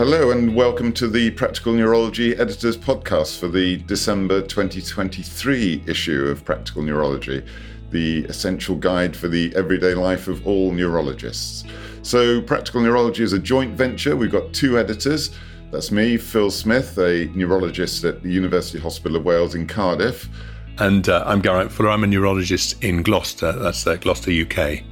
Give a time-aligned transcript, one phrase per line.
[0.00, 6.42] Hello, and welcome to the Practical Neurology Editors Podcast for the December 2023 issue of
[6.42, 7.44] Practical Neurology,
[7.90, 11.64] the essential guide for the everyday life of all neurologists.
[12.00, 14.16] So, Practical Neurology is a joint venture.
[14.16, 15.36] We've got two editors.
[15.70, 20.30] That's me, Phil Smith, a neurologist at the University Hospital of Wales in Cardiff.
[20.78, 21.90] And uh, I'm Geraint Fuller.
[21.90, 23.52] I'm a neurologist in Gloucester.
[23.52, 24.82] That's uh, Gloucester, UK.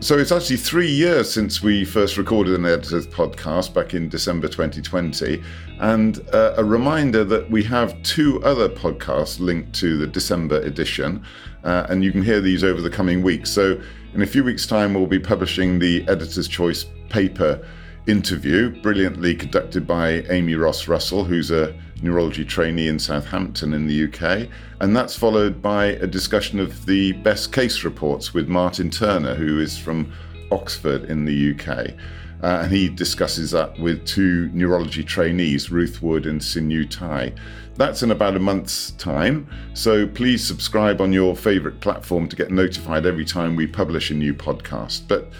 [0.00, 4.46] So it's actually three years since we first recorded an editor's podcast back in December
[4.46, 5.42] 2020.
[5.80, 11.24] And uh, a reminder that we have two other podcasts linked to the December edition.
[11.64, 13.50] Uh, and you can hear these over the coming weeks.
[13.50, 13.80] So
[14.14, 17.66] in a few weeks' time, we'll be publishing the Editor's Choice paper
[18.08, 24.04] interview, brilliantly conducted by Amy Ross Russell, who's a neurology trainee in Southampton in the
[24.04, 24.48] UK.
[24.80, 29.60] And that's followed by a discussion of the best case reports with Martin Turner, who
[29.60, 30.12] is from
[30.50, 31.94] Oxford in the UK.
[32.42, 37.32] Uh, and he discusses that with two neurology trainees, Ruth Wood and Sinew Tai.
[37.76, 42.50] That's in about a month's time, so please subscribe on your favourite platform to get
[42.50, 45.02] notified every time we publish a new podcast.
[45.08, 45.30] But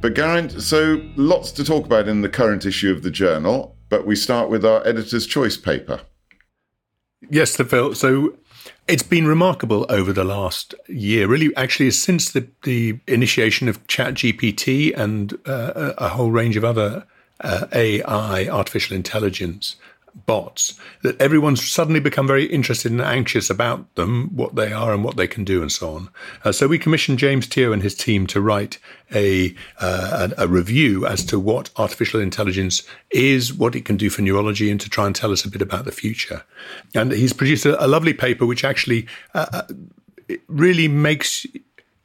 [0.00, 4.06] but Geraint, so lots to talk about in the current issue of the journal, but
[4.06, 6.00] we start with our editor's choice paper.
[7.28, 7.94] Yes, the Phil.
[7.94, 8.36] So
[8.88, 14.96] it's been remarkable over the last year, really, actually, since the, the initiation of ChatGPT
[14.96, 17.06] and uh, a whole range of other
[17.40, 19.76] uh, AI, artificial intelligence
[20.26, 25.04] bots that everyone's suddenly become very interested and anxious about them, what they are and
[25.04, 26.08] what they can do, and so on.
[26.44, 28.78] Uh, so we commissioned James Teo and his team to write
[29.14, 34.10] a, uh, a, a review as to what artificial intelligence is, what it can do
[34.10, 36.42] for neurology, and to try and tell us a bit about the future.
[36.94, 39.62] And he's produced a, a lovely paper which actually uh, uh
[40.46, 41.44] really makes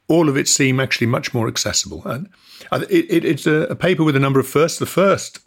[0.08, 2.02] all of it seem actually much more accessible.
[2.06, 2.28] And
[2.72, 4.78] it, it, it's a, a paper with a number of firsts.
[4.78, 5.40] The first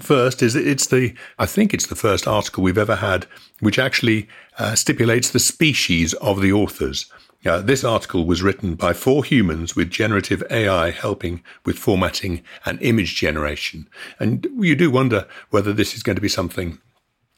[0.00, 3.26] First is it's the I think it's the first article we've ever had
[3.60, 4.28] which actually
[4.58, 7.06] uh, stipulates the species of the authors.
[7.44, 12.82] Uh, this article was written by four humans with generative AI helping with formatting and
[12.82, 13.88] image generation.
[14.18, 16.78] And you do wonder whether this is going to be something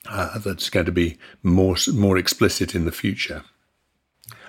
[0.08, 3.44] uh, that's going to be more more explicit in the future.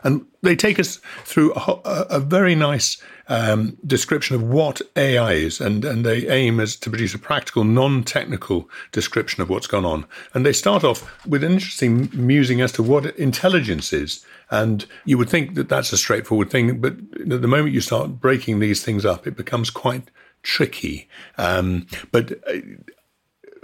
[0.03, 5.61] And they take us through a, a very nice um, description of what AI is,
[5.61, 10.05] and, and they aim as to produce a practical, non-technical description of what's gone on.
[10.33, 14.25] And they start off with an interesting musing as to what intelligence is.
[14.49, 18.59] And you would think that that's a straightforward thing, but the moment you start breaking
[18.59, 20.11] these things up, it becomes quite
[20.43, 21.07] tricky.
[21.37, 22.57] Um, but uh,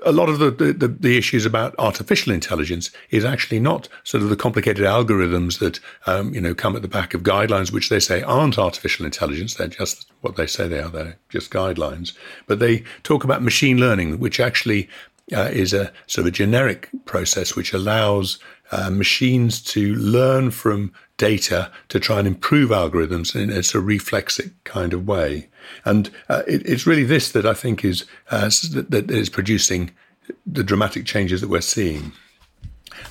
[0.05, 4.29] a lot of the, the, the, issues about artificial intelligence is actually not sort of
[4.29, 7.99] the complicated algorithms that um, you know come at the back of guidelines, which they
[7.99, 9.55] say aren't artificial intelligence.
[9.55, 10.89] They're just what they say they are.
[10.89, 12.13] They're just guidelines.
[12.45, 14.89] But they talk about machine learning, which actually
[15.35, 18.39] uh, is a sort of a generic process which allows
[18.71, 24.93] uh, machines to learn from data to try and improve algorithms in a reflexic kind
[24.93, 25.49] of way.
[25.83, 28.49] And uh, it, it's really this that I think is uh,
[28.89, 29.91] that is producing
[30.45, 32.11] the dramatic changes that we're seeing.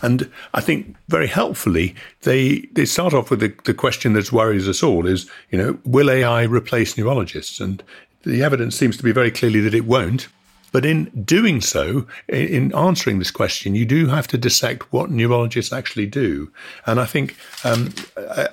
[0.02, 4.68] And I think very helpfully, they, they start off with the, the question that worries
[4.68, 7.60] us all is, you know, will AI replace neurologists?
[7.60, 7.82] And
[8.22, 10.28] the evidence seems to be very clearly that it won't.
[10.72, 15.72] But in doing so, in answering this question, you do have to dissect what neurologists
[15.72, 16.50] actually do.
[16.86, 17.94] And I think, um,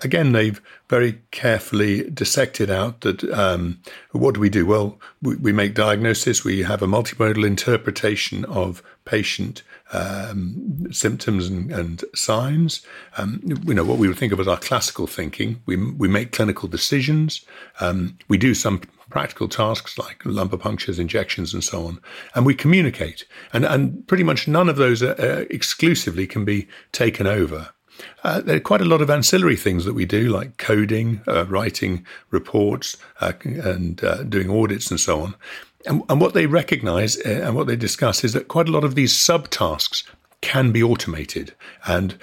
[0.01, 3.79] again, they've very carefully dissected out that um,
[4.12, 4.66] what do we do?
[4.66, 11.72] Well, we, we, make diagnosis, we have a multimodal interpretation of patient um, symptoms and,
[11.72, 12.85] and signs.
[13.18, 15.62] Um, you know, what we would think of as our classical thinking.
[15.66, 17.45] We, we make clinical decisions.
[17.80, 18.81] Um, we do some
[19.13, 22.00] practical tasks like lumbar punctures, injections, and so on.
[22.34, 23.25] And we communicate.
[23.53, 27.69] And, and pretty much none of those uh, exclusively can be taken over.
[28.24, 31.45] Uh, there are quite a lot of ancillary things that we do, like coding, uh,
[31.45, 35.36] writing reports, uh, and uh, doing audits, and so on.
[35.86, 38.83] And, and what they recognize uh, and what they discuss is that quite a lot
[38.83, 40.04] of these subtasks
[40.42, 41.54] can be automated.
[41.86, 42.18] And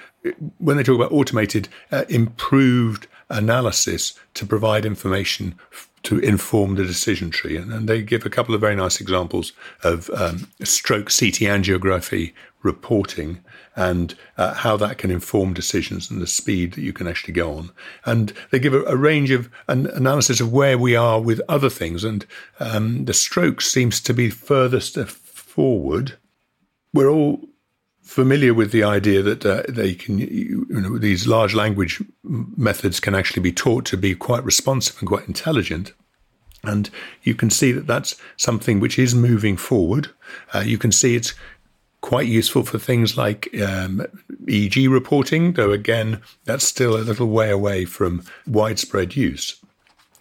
[0.58, 1.68] when they talk about automated,
[2.08, 5.54] improved analysis to provide information
[6.02, 7.56] to inform the decision tree.
[7.56, 9.52] And, and, they give a couple of very nice examples
[9.82, 12.32] of um, stroke CT angiography
[12.62, 13.42] reporting
[13.76, 17.54] and uh, how that can inform decisions and the speed that you can actually go
[17.54, 17.70] on.
[18.04, 21.70] And they give a, a range of an analysis of where we are with other
[21.70, 22.04] things.
[22.04, 22.26] And
[22.58, 26.18] um, the stroke seems to be furthest forward.
[26.92, 27.49] We're all
[28.10, 33.14] familiar with the idea that uh, they can, you know, these large language methods can
[33.14, 35.92] actually be taught to be quite responsive and quite intelligent.
[36.64, 36.90] And
[37.22, 40.10] you can see that that's something which is moving forward.
[40.52, 41.34] Uh, you can see it's
[42.00, 44.04] quite useful for things like um,
[44.46, 49.54] EEG reporting, though again, that's still a little way away from widespread use.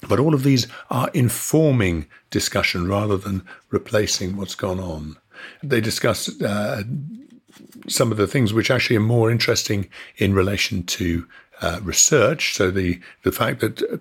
[0.07, 5.18] But all of these are informing discussion rather than replacing what's gone on.
[5.63, 6.83] They discuss uh,
[7.89, 11.27] some of the things which actually are more interesting in relation to
[11.62, 12.53] uh, research.
[12.53, 13.97] So the the fact that uh,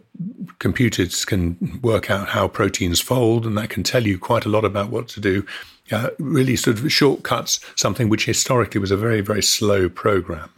[0.59, 4.65] computers can work out how proteins fold, and that can tell you quite a lot
[4.65, 5.47] about what to do.
[5.91, 10.51] Uh, really, sort of shortcuts something which historically was a very very slow program.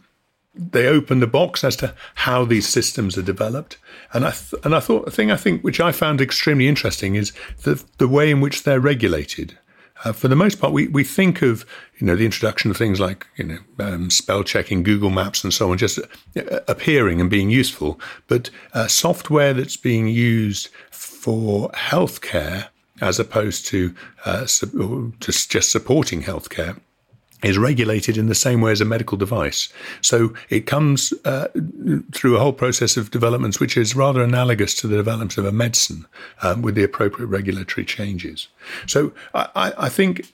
[0.53, 3.77] They open the box as to how these systems are developed,
[4.13, 7.15] and I th- and I thought a thing I think which I found extremely interesting
[7.15, 7.31] is
[7.63, 9.57] the the way in which they're regulated.
[10.03, 11.65] Uh, for the most part, we, we think of
[11.97, 15.53] you know the introduction of things like you know um, spell checking, Google Maps, and
[15.53, 17.99] so on, just uh, appearing and being useful.
[18.27, 22.67] But uh, software that's being used for healthcare
[22.99, 23.93] as opposed to
[24.25, 26.79] uh, su- just just supporting healthcare
[27.43, 29.69] is regulated in the same way as a medical device.
[30.01, 31.47] So it comes uh,
[32.11, 35.51] through a whole process of developments which is rather analogous to the development of a
[35.51, 36.05] medicine
[36.41, 38.47] um, with the appropriate regulatory changes.
[38.87, 40.31] So I, I think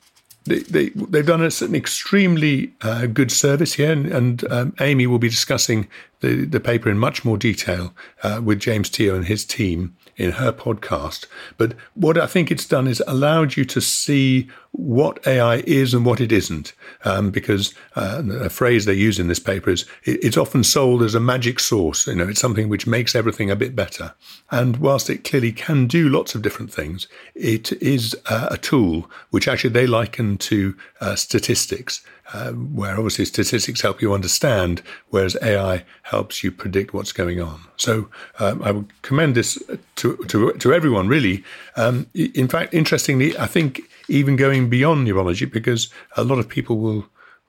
[0.47, 5.07] they, they, they've done us an extremely uh, good service here, and, and um, Amy
[5.07, 5.87] will be discussing
[6.21, 7.93] the, the paper in much more detail
[8.23, 11.25] uh, with James Teo and his team in her podcast.
[11.57, 16.05] But what I think it's done is allowed you to see what AI is and
[16.05, 16.73] what it isn't.
[17.05, 21.01] Um, because uh, a phrase they use in this paper is it, it's often sold
[21.03, 22.07] as a magic sauce.
[22.07, 24.13] You know, it's something which makes everything a bit better.
[24.51, 29.09] And whilst it clearly can do lots of different things, it is uh, a tool
[29.29, 32.03] which actually they liken to uh, statistics.
[32.33, 34.81] Um, where obviously statistics help you understand,
[35.11, 37.61] whereas AI helps you predict what's going on.
[37.77, 38.09] So
[38.39, 39.57] um, I would commend this
[39.95, 41.07] to to, to everyone.
[41.07, 41.45] Really,
[41.77, 43.79] um, in fact, interestingly, I think
[44.09, 45.87] even going beyond neurology, because
[46.17, 47.07] a lot of people will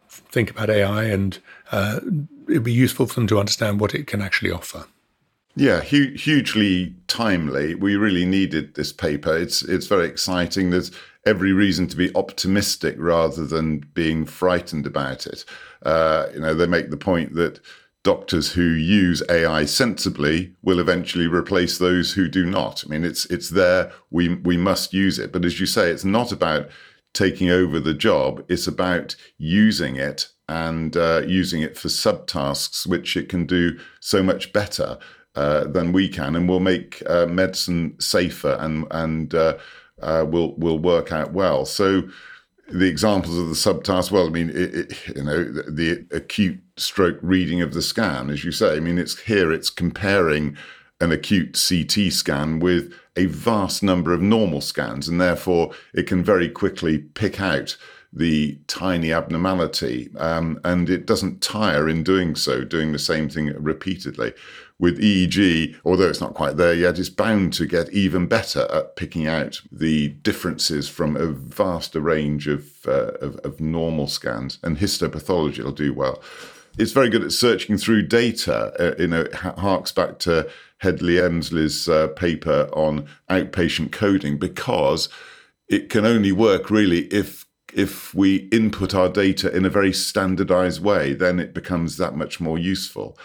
[0.09, 1.39] think about AI and
[1.73, 2.01] uh,
[2.49, 4.87] it'd be useful for them to understand what it can actually offer.
[5.57, 7.75] Yeah, hu- hugely timely.
[7.75, 9.37] We really needed this paper.
[9.37, 10.71] It's it's very exciting.
[10.71, 10.93] There's
[11.27, 15.45] every reason to be optimistic rather than being frightened about it.
[15.85, 17.61] Uh, you know, they make the point that
[18.05, 22.85] doctors who use AI sensibly will eventually replace those who do not.
[22.87, 23.93] I mean, it's it's there.
[24.11, 25.33] We we must use it.
[25.33, 26.69] But as you say, it's not about
[27.15, 28.45] taking over the job.
[28.49, 34.23] It's about using it and uh, using it for subtasks, which it can do so
[34.23, 34.99] much better
[35.39, 39.57] uh, than we can, and will make uh, medicine safer and and uh,
[40.03, 41.65] uh, will will work out well.
[41.65, 42.09] So
[42.69, 46.61] the examples of the subtask, well, I mean, it, it, you know, the, the, acute
[46.77, 50.57] stroke reading of the scan, as you say, I mean, it's here, it's comparing
[51.01, 56.25] an acute CT scan with a vast number of normal scans, and therefore it can
[56.25, 57.77] very quickly pick out
[58.13, 63.55] the tiny abnormality, um, and it doesn't tire in doing so, doing the same thing
[63.57, 64.33] repeatedly
[64.79, 68.97] with EEG, although it's not quite there yet, is bound to get even better at
[68.97, 74.59] picking out the differences from a vast range of, uh, of, of, normal scans.
[74.63, 76.23] And histopathology will do well.
[76.79, 78.73] It's very good at searching through data.
[78.79, 80.49] Uh, you know, it harks back to
[80.79, 85.09] Hedley Emsley's uh, paper on outpatient coding because
[85.69, 90.83] it can only work really if if we input our data in a very standardized
[90.83, 93.19] way, then it becomes that much more useful.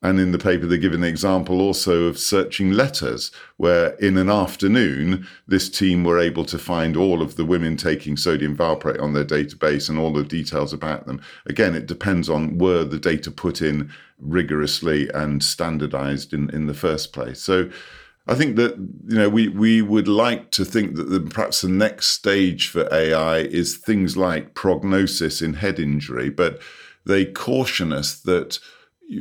[0.00, 4.30] And in the paper, they give an example also of searching letters, where in an
[4.30, 9.12] afternoon, this team were able to find all of the women taking sodium valproate on
[9.12, 11.20] their database and all the details about them.
[11.46, 13.90] Again, it depends on were the data put in
[14.20, 17.40] rigorously and standardized in, in the first place.
[17.40, 17.68] So
[18.28, 18.76] I think that,
[19.08, 22.88] you know, we, we would like to think that the, perhaps the next stage for
[22.92, 26.60] AI is things like prognosis in head injury, but
[27.04, 28.60] they caution us that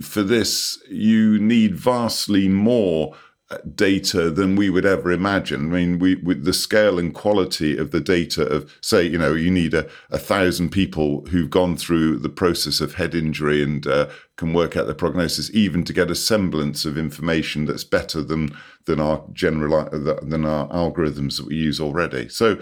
[0.01, 3.15] for this, you need vastly more
[3.49, 5.67] uh, data than we would ever imagine.
[5.67, 9.33] I mean, we with the scale and quality of the data of, say, you know,
[9.33, 13.87] you need a, a thousand people who've gone through the process of head injury and
[13.87, 18.21] uh, can work out the prognosis, even to get a semblance of information that's better
[18.21, 18.53] than
[18.83, 22.27] than our general than our algorithms that we use already.
[22.27, 22.59] So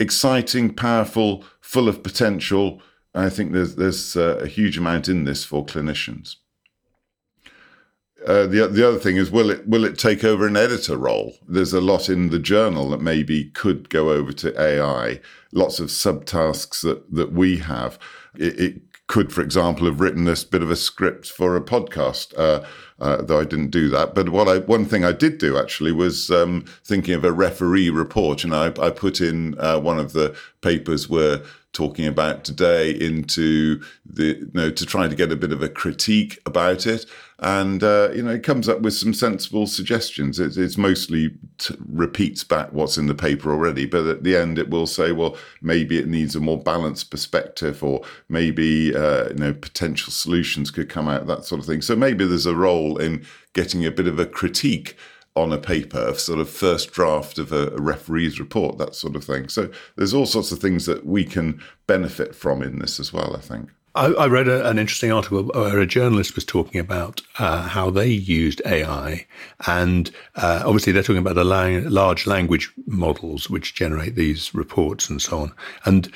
[0.00, 2.82] exciting, powerful, full of potential.
[3.14, 6.34] I think there's there's uh, a huge amount in this for clinicians.
[8.26, 11.34] Uh, the the other thing is, will it will it take over an editor role?
[11.46, 15.20] There's a lot in the journal that maybe could go over to AI.
[15.52, 17.98] Lots of subtasks that that we have.
[18.36, 22.32] It, it could, for example, have written this bit of a script for a podcast.
[22.38, 22.64] Uh,
[23.00, 24.14] uh, though I didn't do that.
[24.14, 27.90] But what I one thing I did do actually was um, thinking of a referee
[27.90, 31.42] report, and I, I put in uh, one of the papers where
[31.74, 35.68] talking about today into the you know to try to get a bit of a
[35.68, 37.04] critique about it.
[37.40, 40.40] And uh, you know it comes up with some sensible suggestions.
[40.40, 43.84] It, it's mostly t- repeats back what's in the paper already.
[43.86, 47.82] But at the end it will say well maybe it needs a more balanced perspective
[47.82, 51.82] or maybe uh, you know potential solutions could come out that sort of thing.
[51.82, 54.96] So maybe there's a role in getting a bit of a critique
[55.36, 59.16] on a paper, a sort of first draft of a, a, referee's report, that sort
[59.16, 59.48] of thing.
[59.48, 63.34] So there's all sorts of things that we can benefit from in this as well,
[63.36, 63.70] I think.
[63.96, 67.90] I, I read a, an interesting article where a journalist was talking about uh, how
[67.90, 69.26] they used AI.
[69.66, 75.08] And uh, obviously, they're talking about the lang- large language models which generate these reports
[75.08, 75.52] and so on.
[75.84, 76.12] And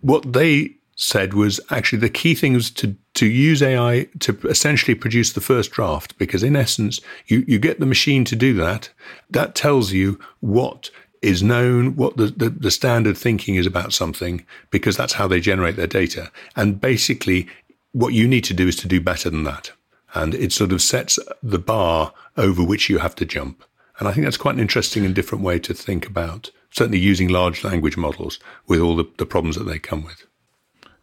[0.00, 4.94] what they said was actually the key thing was to to use AI to essentially
[4.94, 8.90] produce the first draft because in essence you you get the machine to do that.
[9.30, 10.90] That tells you what
[11.22, 15.40] is known what the, the, the standard thinking is about something because that's how they
[15.40, 16.30] generate their data.
[16.54, 17.48] And basically
[17.92, 19.72] what you need to do is to do better than that.
[20.14, 23.64] And it sort of sets the bar over which you have to jump.
[23.98, 27.28] And I think that's quite an interesting and different way to think about certainly using
[27.28, 30.26] large language models with all the, the problems that they come with.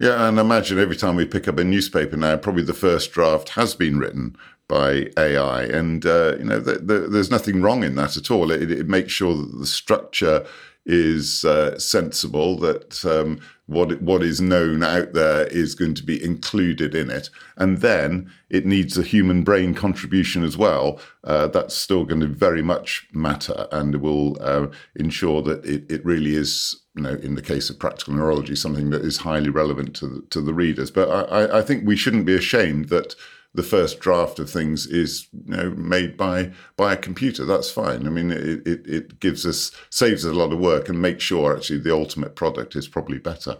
[0.04, 3.48] Yeah, and imagine every time we pick up a newspaper now, probably the first draft
[3.52, 4.36] has been written
[4.68, 8.52] by AI, and uh, you know, the, the, there's nothing wrong in that at all.
[8.52, 10.46] It, it makes sure that the structure
[10.86, 16.22] is uh, sensible, that um, what what is known out there is going to be
[16.22, 21.00] included in it, and then it needs a human brain contribution as well.
[21.24, 24.68] Uh, that's still going to very much matter, and will uh,
[24.98, 28.90] ensure that it, it really is you know, in the case of practical neurology, something
[28.92, 30.92] that is highly relevant to the, to the readers.
[30.92, 33.16] But I, I think we shouldn't be ashamed that
[33.56, 37.46] the first draft of things is you know made by by a computer.
[37.46, 38.08] That's fine.
[38.08, 41.24] I mean, it, it, it gives us saves us a lot of work and makes
[41.24, 43.58] sure actually the ultimate product is probably better.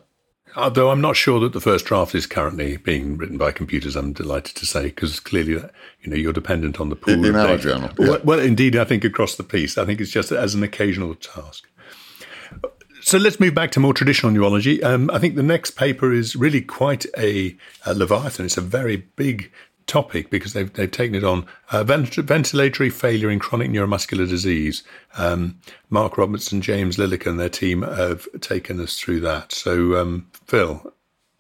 [0.56, 3.96] Uh, Although I'm not sure that the first draft is currently being written by computers,
[3.96, 7.36] I'm delighted to say, because clearly, you know, you're dependent on the pool in, in
[7.36, 7.64] our data.
[7.64, 7.90] journal.
[7.98, 8.10] Yeah.
[8.10, 11.16] Well, well, indeed, I think across the piece, I think it's just as an occasional
[11.16, 11.68] task.
[13.06, 14.82] So let's move back to more traditional neurology.
[14.82, 17.56] Um, I think the next paper is really quite a,
[17.86, 18.46] a, leviathan.
[18.46, 19.52] It's a very big
[19.88, 24.84] topic because they've they've taken it on uh, vent- ventilatory failure in chronic neuromuscular disease.
[25.18, 29.52] Um, Mark Robertson, James Lillick, and their team have taken us through that.
[29.52, 30.94] So, um, Phil,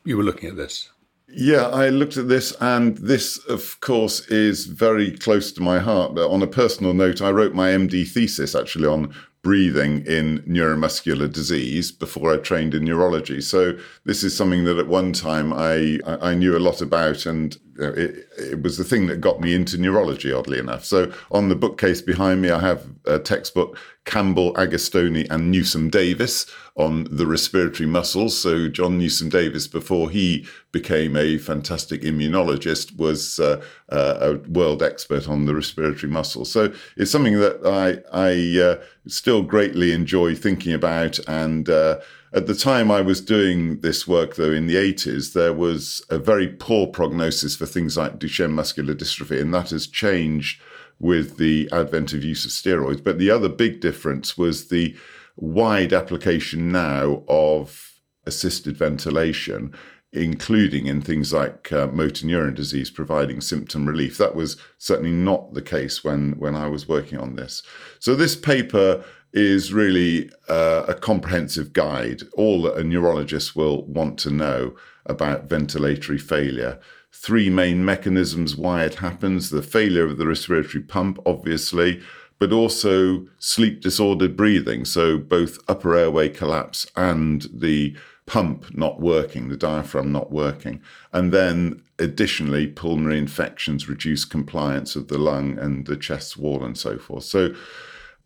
[0.03, 0.89] you were looking at this.
[1.29, 6.13] Yeah, I looked at this, and this, of course, is very close to my heart.
[6.13, 11.31] But on a personal note, I wrote my MD thesis actually on breathing in neuromuscular
[11.31, 13.41] disease before I trained in neurology.
[13.41, 17.55] So this is something that at one time I I knew a lot about, and
[17.79, 20.31] it, it was the thing that got me into neurology.
[20.31, 25.49] Oddly enough, so on the bookcase behind me, I have a textbook Campbell, Agostoni, and
[25.49, 28.37] Newsom Davis on the respiratory muscles.
[28.37, 34.83] So John Newsom Davis, before he became a fantastic immunologist, was uh, uh, a world
[34.83, 36.51] expert on the respiratory muscles.
[36.51, 41.19] So it's something that I I uh, still greatly enjoy thinking about.
[41.27, 41.99] And uh,
[42.33, 46.17] at the time I was doing this work, though, in the 80s, there was a
[46.17, 50.61] very poor prognosis for things like Duchenne muscular dystrophy, and that has changed
[50.99, 53.03] with the advent of use of steroids.
[53.03, 54.95] But the other big difference was the
[55.35, 59.73] wide application now of assisted ventilation
[60.13, 64.17] including in things like uh, motor neuron disease, providing symptom relief.
[64.19, 67.63] That was certainly not the case when, when I was working on this.
[67.99, 74.19] So, this paper is really uh, a comprehensive guide, all that a neurologist will want
[74.19, 74.75] to know
[75.05, 76.79] about ventilatory failure.
[77.11, 82.01] Three main mechanisms why it happens the failure of the respiratory pump, obviously,
[82.39, 84.85] but also sleep disordered breathing.
[84.85, 90.81] So, both upper airway collapse and the pump not working, the diaphragm not working.
[91.11, 96.77] And then additionally, pulmonary infections reduce compliance of the lung and the chest wall and
[96.77, 97.23] so forth.
[97.23, 97.53] So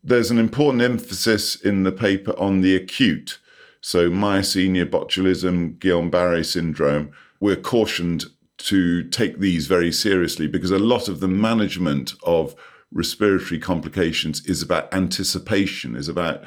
[0.04, 3.40] there's an important emphasis in the paper on the acute.
[3.82, 8.26] So myasthenia botulism, Guillain-Barré syndrome, we're cautioned
[8.58, 12.56] to take these very seriously because a lot of the management of
[12.92, 16.44] respiratory complications is about anticipation, is about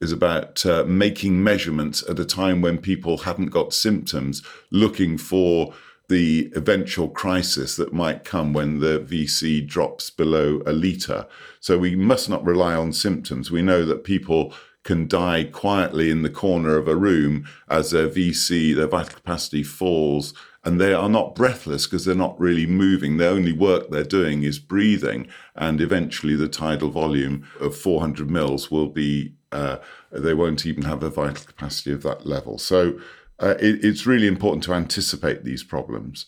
[0.00, 5.72] is about uh, making measurements at a time when people haven't got symptoms, looking for
[6.08, 11.26] the eventual crisis that might come when the VC drops below a litre.
[11.60, 13.50] So we must not rely on symptoms.
[13.50, 18.08] We know that people can die quietly in the corner of a room as their
[18.08, 20.34] VC, their vital capacity falls
[20.64, 23.16] and they are not breathless because they're not really moving.
[23.16, 28.70] The only work they're doing is breathing, and eventually the tidal volume of 400 mils
[28.70, 29.34] will be.
[29.52, 29.76] Uh,
[30.10, 32.58] they won't even have a vital capacity of that level.
[32.58, 32.98] So
[33.44, 36.26] uh, it, it's really important to anticipate these problems.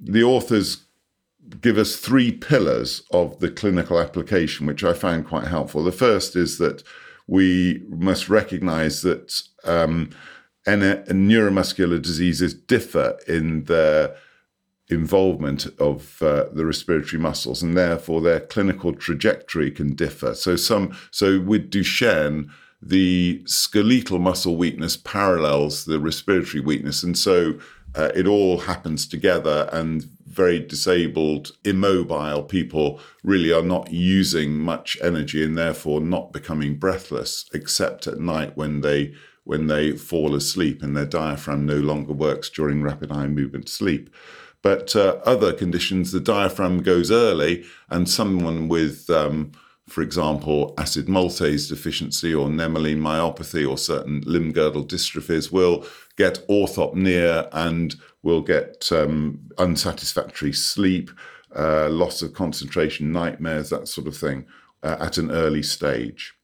[0.00, 0.84] The authors
[1.60, 5.84] give us three pillars of the clinical application, which I find quite helpful.
[5.84, 6.82] The first is that
[7.26, 10.10] we must recognize that um,
[10.66, 14.16] neuromuscular diseases differ in their
[14.88, 20.34] involvement of uh, the respiratory muscles, and therefore their clinical trajectory can differ.
[20.34, 22.48] So, some so with Duchenne,
[22.88, 27.58] the skeletal muscle weakness parallels the respiratory weakness, and so
[27.94, 34.98] uh, it all happens together and very disabled, immobile people really are not using much
[35.02, 39.14] energy and therefore not becoming breathless, except at night when they
[39.44, 44.10] when they fall asleep and their diaphragm no longer works during rapid eye movement sleep.
[44.60, 49.52] But uh, other conditions, the diaphragm goes early, and someone with um,
[49.88, 56.46] for example, acid maltase deficiency or nemaline myopathy or certain limb girdle dystrophies will get
[56.48, 61.10] orthopnea and will get um, unsatisfactory sleep,
[61.54, 64.44] uh, loss of concentration, nightmares, that sort of thing
[64.82, 66.34] uh, at an early stage.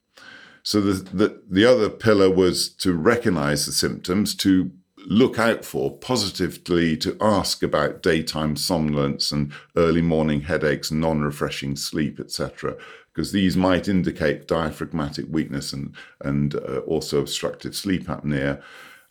[0.63, 4.71] So the, the, the other pillar was to recognize the symptoms, to
[5.09, 12.21] look out for positively, to ask about daytime somnolence and early morning headaches, non-refreshing sleep,
[12.21, 12.77] etc
[13.13, 18.61] because these might indicate diaphragmatic weakness and, and uh, also obstructive sleep apnea.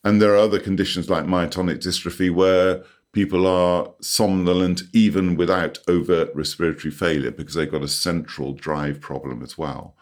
[0.04, 6.34] And there are other conditions like myotonic dystrophy where people are somnolent even without overt
[6.34, 9.96] respiratory failure because they've got a central drive problem as well.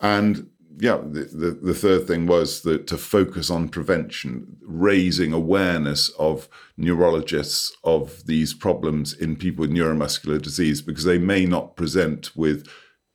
[0.00, 6.08] And yeah, the, the, the, third thing was that to focus on prevention, raising awareness
[6.10, 12.36] of neurologists of these problems in people with neuromuscular disease because they may not present
[12.36, 12.68] with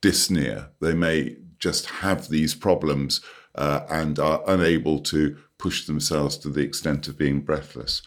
[0.04, 0.68] dyspnea.
[0.80, 3.22] They may just have these problems
[3.54, 8.02] uh, and are unable to push themselves to the extent of being breathless.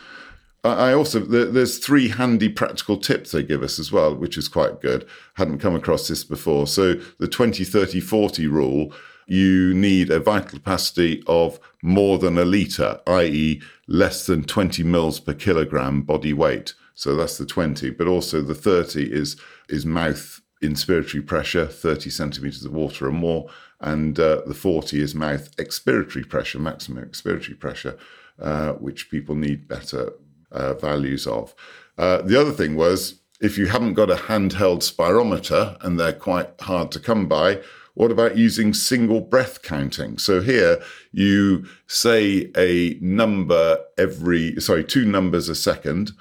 [0.63, 4.81] I also there's three handy practical tips they give us as well, which is quite
[4.81, 5.07] good.
[5.35, 6.67] Hadn't come across this before.
[6.67, 8.93] So the 20 30 40 rule,
[9.27, 15.19] you need a vital capacity of more than a liter, i.e., less than 20 mils
[15.19, 16.73] per kilogram body weight.
[16.95, 19.37] So that's the 20, but also the 30 is
[19.69, 25.13] is mouth inspiratory pressure, 30 centimeters of water or more, and uh, the 40 is
[25.13, 27.97] mouth expiratory pressure, maximum expiratory pressure,
[28.39, 30.13] uh, which people need better
[30.51, 31.53] uh, values of.
[31.97, 36.49] Uh, the other thing was if you haven't got a handheld spirometer, and they're quite
[36.61, 37.61] hard to come by,
[37.93, 40.17] what about using single breath counting?
[40.17, 46.11] So here you say a number every, sorry, two numbers a second,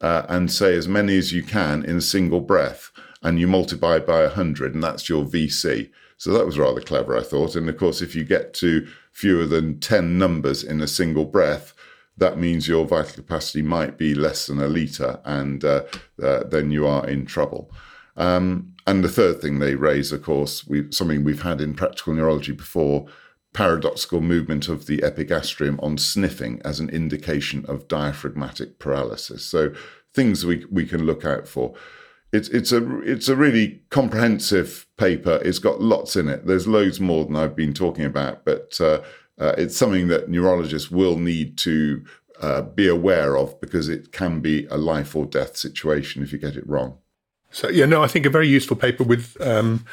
[0.00, 2.90] uh, and say as many as you can in a single breath
[3.22, 5.90] and you multiply by 100, and that's your VC.
[6.16, 7.56] So that was rather clever, I thought.
[7.56, 11.74] And of course, if you get to fewer than 10 numbers in a single breath,
[12.16, 15.84] that means your vital capacity might be less than a litre, and uh,
[16.22, 17.70] uh, then you are in trouble.
[18.16, 22.12] Um, and the third thing they raise, of course, we, something we've had in practical
[22.12, 23.06] neurology before
[23.52, 29.44] paradoxical movement of the epigastrium on sniffing as an indication of diaphragmatic paralysis.
[29.44, 29.72] So
[30.14, 31.74] things we, we can look out for
[32.32, 35.40] it's it's a it's a really comprehensive paper.
[35.44, 36.46] It's got lots in it.
[36.46, 39.02] There's loads more than I've been talking about, but uh,
[39.38, 42.04] uh, it's something that neurologists will need to
[42.40, 46.38] uh, be aware of because it can be a life or death situation if you
[46.38, 46.98] get it wrong.
[47.50, 49.84] So yeah, no, I think a very useful paper with um,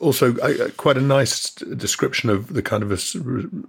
[0.00, 2.90] also uh, quite a nice description of the kind of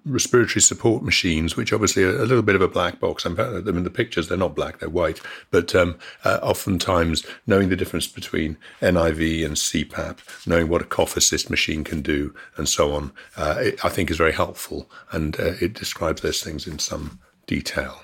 [0.06, 3.26] respiratory support machines, which obviously are a little bit of a black box.
[3.26, 5.22] In fact, in the pictures, they're not black, they're white.
[5.52, 11.18] But um, uh, oftentimes, knowing the difference between NIV and CPAP, knowing what a cough
[11.18, 14.90] assist machine can do, and so on, uh, it, I think is very helpful.
[15.12, 18.02] And uh, it describes those things in some detail.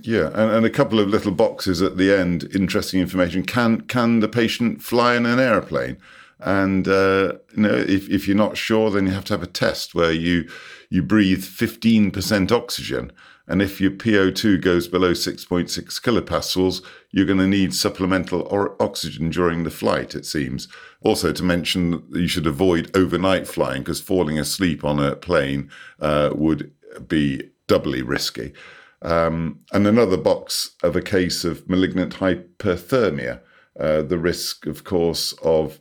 [0.00, 2.48] Yeah, and, and, a couple of little boxes at the end.
[2.54, 3.42] Interesting information.
[3.42, 5.96] Can can the patient fly in an airplane?
[6.40, 9.46] And uh, you know, if, if you're not sure, then you have to have a
[9.46, 10.48] test where you
[10.90, 13.12] you breathe 15% oxygen.
[13.46, 15.68] And if your PO2 goes below 6.6
[16.00, 20.68] kilopascals, you're going to need supplemental or oxygen during the flight, it seems.
[21.02, 25.70] Also, to mention you should avoid overnight flying because falling asleep on a plane
[26.00, 26.70] uh, would
[27.06, 28.52] be doubly risky.
[29.00, 33.40] Um, and another box of a case of malignant hyperthermia,
[33.78, 35.78] uh, the risk, of course, of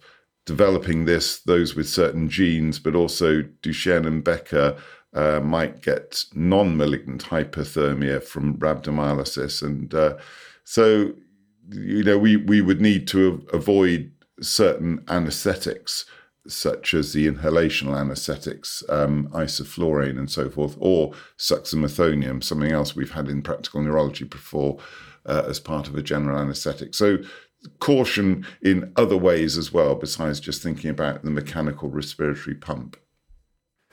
[0.47, 4.75] developing this, those with certain genes, but also Duchenne and Becker
[5.13, 9.61] uh, might get non malignant hyperthermia from rhabdomyolysis.
[9.61, 10.17] And uh,
[10.63, 11.13] So,
[11.69, 16.05] you know, we, we would need to avoid certain anesthetics,
[16.47, 23.11] such as the inhalational anesthetics, um, isoflurane and so forth, or suxamethonium, something else we've
[23.11, 24.77] had in practical neurology before
[25.25, 26.93] uh, as part of a general anesthetic.
[26.93, 27.17] So,
[27.79, 32.97] caution in other ways as well, besides just thinking about the mechanical respiratory pump.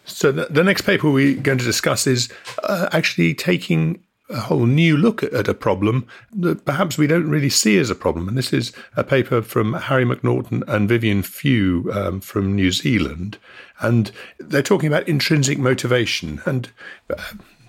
[0.05, 2.31] So, the, the next paper we're going to discuss is
[2.63, 7.51] uh, actually taking a whole new look at, a problem that perhaps we don't really
[7.51, 8.27] see as a problem.
[8.27, 13.39] And this is a paper from Harry McNaughton and Vivian Fu um, from New Zealand.
[13.81, 16.41] And they're talking about intrinsic motivation.
[16.47, 16.71] And
[17.11, 17.23] uh,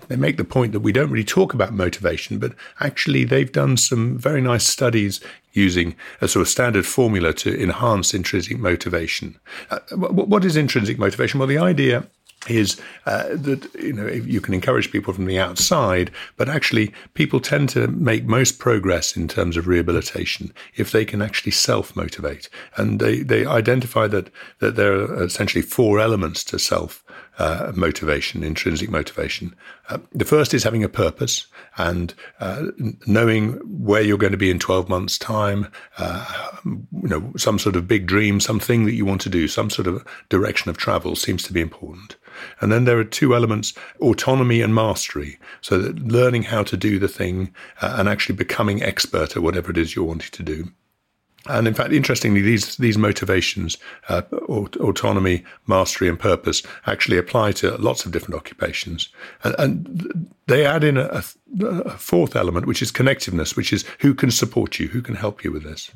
[0.08, 3.76] they make the point that we don't really talk about motivation, but actually they've done
[3.76, 5.20] some very nice studies
[5.52, 9.38] using a sort of standard formula to enhance intrinsic motivation.
[9.70, 11.38] Uh, what is intrinsic motivation?
[11.38, 12.06] Well, the idea
[12.48, 17.40] is uh, that you know you can encourage people from the outside, but actually people
[17.40, 22.48] tend to make most progress in terms of rehabilitation if they can actually self motivate,
[22.76, 27.04] and they they identify that that there are essentially four elements to self
[27.38, 29.54] uh, motivation, intrinsic motivation.
[29.88, 31.46] Uh, the first is having a purpose
[31.76, 32.66] and uh,
[33.06, 37.76] knowing where you're going to be in 12 months' time, uh, you know, some sort
[37.76, 41.14] of big dream, something that you want to do, some sort of direction of travel
[41.14, 42.16] seems to be important.
[42.60, 45.38] And then there are two elements autonomy and mastery.
[45.60, 49.70] So that learning how to do the thing uh, and actually becoming expert at whatever
[49.70, 50.68] it is you're wanting to do.
[51.48, 53.76] And in fact, interestingly, these these motivations,
[54.08, 59.08] uh, autonomy, mastery, and purpose, actually apply to lots of different occupations.
[59.44, 61.22] And, and they add in a,
[61.62, 65.44] a, fourth element, which is connectiveness, which is who can support you, who can help
[65.44, 65.90] you with this.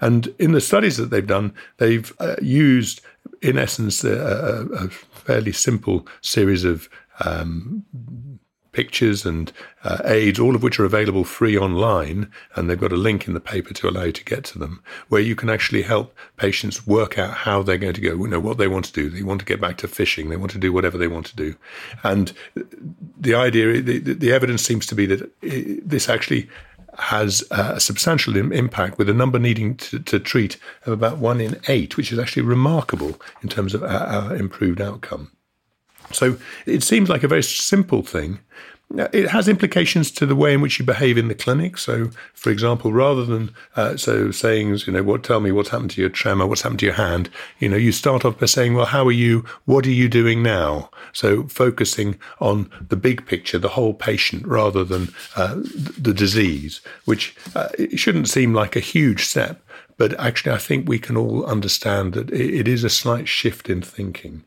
[0.00, 3.00] And in the studies that they've done, they've uh, used,
[3.42, 6.88] in essence, a, a, fairly simple series of
[7.24, 7.84] um,
[8.76, 9.52] pictures and
[9.84, 12.30] uh, aids, all of which are available free online.
[12.54, 14.82] And they've got a link in the paper to allow you to get to them,
[15.08, 18.38] where you can actually help patients work out how they're going to go, you know,
[18.38, 19.08] what they want to do.
[19.08, 20.28] They want to get back to fishing.
[20.28, 21.56] They want to do whatever they want to do.
[22.02, 22.34] And
[23.18, 26.50] the idea, the, the evidence seems to be that this actually
[26.98, 31.60] has a substantial impact with a number needing to, to, treat of about one in
[31.68, 35.30] eight, which is actually remarkable in terms of our, our improved outcome.
[36.12, 38.40] So it seems like a very simple thing.
[38.94, 41.76] It has implications to the way in which you behave in the clinic.
[41.76, 45.90] So, for example, rather than uh, so saying, you know, what tell me what's happened
[45.92, 48.74] to your tremor, what's happened to your hand, you know, you start off by saying,
[48.74, 49.44] well, how are you?
[49.64, 50.88] What are you doing now?
[51.12, 57.34] So, focusing on the big picture, the whole patient, rather than uh, the disease, which
[57.56, 59.60] uh, it shouldn't seem like a huge step,
[59.96, 63.82] but actually, I think we can all understand that it is a slight shift in
[63.82, 64.44] thinking.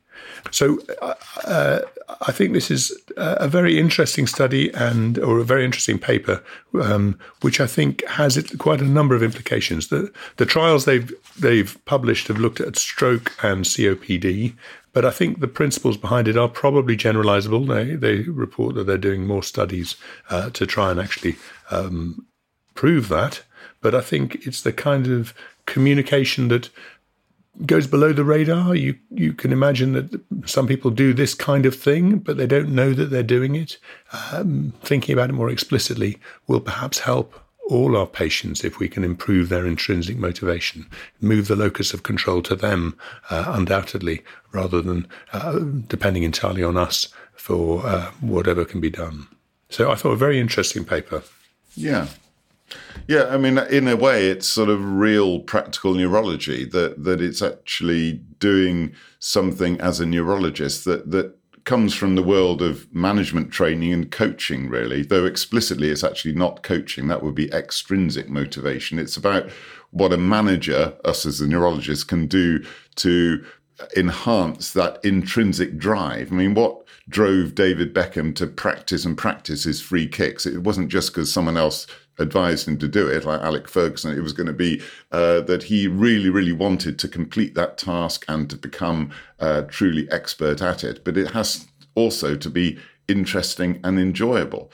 [0.51, 1.13] So uh,
[1.45, 1.79] uh,
[2.21, 6.43] I think this is a very interesting study and or a very interesting paper,
[6.81, 9.87] um, which I think has quite a number of implications.
[9.87, 14.55] The the trials they've they've published have looked at stroke and COPD,
[14.93, 17.67] but I think the principles behind it are probably generalizable.
[17.67, 19.95] They they report that they're doing more studies
[20.29, 21.35] uh, to try and actually
[21.69, 22.25] um,
[22.73, 23.43] prove that.
[23.81, 25.33] But I think it's the kind of
[25.65, 26.69] communication that
[27.65, 28.75] goes below the radar.
[28.75, 32.69] You you can imagine that some people do this kind of thing, but they don't
[32.69, 33.77] know that they're doing it.
[34.31, 36.17] Um, thinking about it more explicitly
[36.47, 40.87] will perhaps help all our patients if we can improve their intrinsic motivation,
[41.21, 42.97] move the locus of control to them,
[43.29, 49.27] uh, undoubtedly, rather than uh, depending entirely on us for uh, whatever can be done.
[49.69, 51.21] So I thought a very interesting paper.
[51.75, 52.07] Yeah,
[53.07, 57.41] yeah, I mean, in a way, it's sort of real practical neurology that that it's
[57.41, 63.93] actually doing something as a neurologist that that comes from the world of management training
[63.93, 65.03] and coaching, really.
[65.03, 67.07] Though explicitly, it's actually not coaching.
[67.07, 68.97] That would be extrinsic motivation.
[68.97, 69.49] It's about
[69.91, 72.63] what a manager, us as the neurologist, can do
[72.95, 73.45] to
[73.95, 76.31] enhance that intrinsic drive.
[76.31, 80.45] I mean, what drove David Beckham to practice and practice his free kicks?
[80.45, 81.87] It wasn't just because someone else
[82.19, 85.63] advised him to do it, like Alex Ferguson, it was going to be uh, that
[85.63, 90.83] he really, really wanted to complete that task and to become uh, truly expert at
[90.83, 91.03] it.
[91.03, 92.77] But it has also to be
[93.07, 94.71] interesting and enjoyable.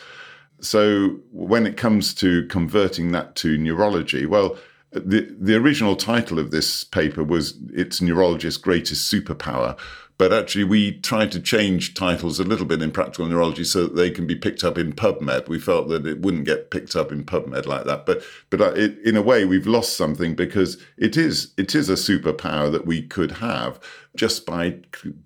[0.60, 4.58] So when it comes to converting that to neurology, well,
[4.92, 9.78] the the original title of this paper was "It's Neurologist's Greatest Superpower,"
[10.18, 13.96] But actually, we tried to change titles a little bit in practical neurology so that
[13.96, 15.50] they can be picked up in PubMed.
[15.50, 18.06] We felt that it wouldn't get picked up in PubMed like that.
[18.06, 21.90] But but uh, it, in a way, we've lost something because it is it is
[21.90, 23.80] a superpower that we could have
[24.16, 24.80] just by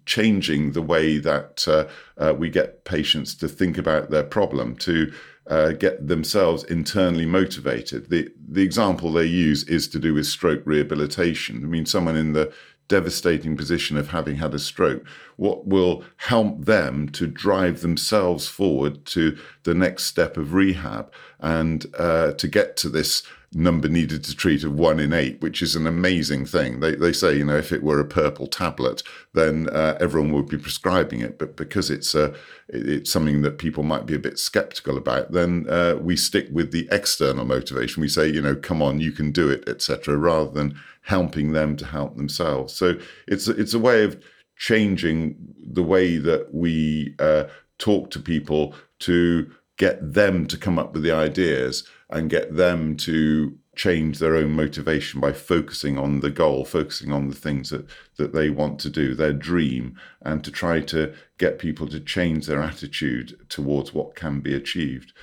[0.07, 5.13] changing the way that uh, uh, we get patients to think about their problem to
[5.49, 8.09] uh, get themselves internally motivated.
[8.09, 11.63] The the example they use is to do with stroke rehabilitation.
[11.63, 12.53] I mean, someone in the
[12.89, 15.05] devastating position of having had a stroke,
[15.37, 21.85] what will help them to drive themselves forward to the next step of rehab and
[21.97, 23.23] uh, to get to this
[23.53, 26.79] number needed to treat of one in eight, which is an amazing thing.
[26.79, 29.01] They, they say, you know, if it were a purple tablet,
[29.33, 31.39] then uh, everyone would be prescribing it.
[31.39, 32.35] But because it's a,
[32.67, 36.71] it's something that people might be a bit skeptical about, then uh, we stick with
[36.71, 38.01] the external motivation.
[38.01, 41.75] We say, you know, come on, you can do it, etc., rather than helping them
[41.75, 42.71] to help themselves.
[42.73, 42.93] So
[43.27, 44.21] it's it's a way of
[44.55, 45.35] changing
[45.79, 47.45] the way that we uh,
[47.79, 52.95] talk to people to get them to come up with the ideas and get them
[52.97, 57.87] to change their own motivation by focusing on the goal, focusing on the things that,
[58.17, 62.45] that they want to do, their dream, and to try to get people to change
[62.45, 65.13] their attitude towards what can be achieved.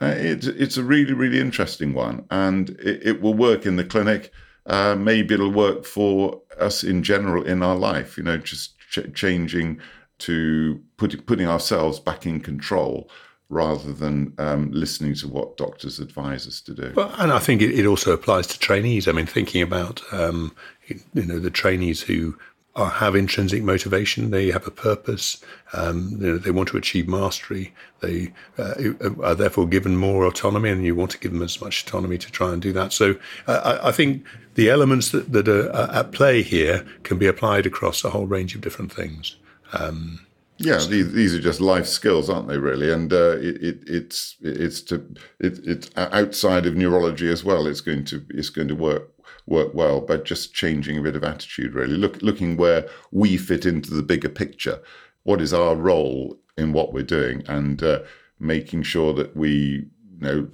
[0.00, 3.84] Uh, it, it's a really, really interesting one, and it, it will work in the
[3.84, 4.32] clinic.
[4.66, 9.12] Uh, maybe it'll work for us in general in our life, you know, just ch-
[9.14, 9.78] changing
[10.18, 13.10] to put, putting ourselves back in control
[13.50, 16.92] rather than um, listening to what doctors advise us to do.
[16.94, 19.06] Well, and I think it, it also applies to trainees.
[19.06, 20.54] I mean, thinking about um,
[20.88, 22.36] you know the trainees who
[22.76, 27.08] are, have intrinsic motivation, they have a purpose, um, you know, they want to achieve
[27.08, 27.72] mastery.
[28.00, 28.74] They uh,
[29.22, 32.30] are therefore given more autonomy, and you want to give them as much autonomy to
[32.30, 32.92] try and do that.
[32.92, 37.26] So, uh, I, I, think the elements that, that are at play here can be
[37.26, 39.36] applied across a whole range of different things.
[39.72, 40.26] Um,
[40.58, 42.58] yeah, these, these are just life skills, aren't they?
[42.58, 44.96] Really, and uh, it, it, it's it's to
[45.40, 47.66] it, it's outside of neurology as well.
[47.66, 49.10] It's going to it's going to work
[49.46, 51.74] work well, but just changing a bit of attitude.
[51.74, 54.80] Really, look looking where we fit into the bigger picture.
[55.22, 58.00] What is our role in what we're doing, and uh,
[58.38, 59.86] making sure that we
[60.20, 60.48] you know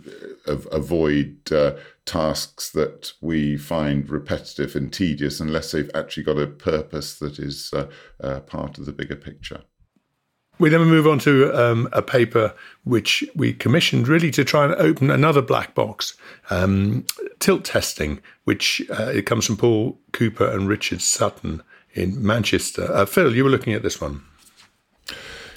[0.73, 1.77] avoid uh,
[2.07, 7.73] tasks that we find repetitive and tedious unless they've actually got a purpose that is
[7.73, 7.89] uh,
[8.23, 9.63] uh, part of the bigger picture.
[10.61, 14.75] We then move on to um, a paper which we commissioned really to try and
[14.75, 16.15] open another black box,
[16.51, 17.07] um,
[17.39, 21.63] tilt testing, which uh, it comes from Paul Cooper and Richard Sutton
[21.95, 22.93] in Manchester.
[22.93, 24.23] Uh, Phil, you were looking at this one.